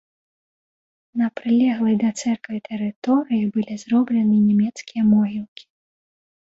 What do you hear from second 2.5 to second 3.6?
тэрыторыі